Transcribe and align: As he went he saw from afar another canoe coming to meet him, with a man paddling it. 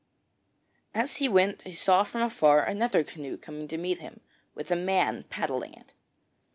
As 0.95 1.17
he 1.17 1.29
went 1.29 1.61
he 1.61 1.75
saw 1.75 2.03
from 2.03 2.23
afar 2.23 2.63
another 2.65 3.03
canoe 3.03 3.37
coming 3.37 3.67
to 3.67 3.77
meet 3.77 3.99
him, 3.99 4.21
with 4.55 4.71
a 4.71 4.75
man 4.75 5.25
paddling 5.29 5.75
it. 5.75 5.93